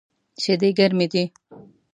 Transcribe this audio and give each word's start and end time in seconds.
شیدې 0.41 0.69
ګرمی 0.77 1.05
دی 1.13 1.23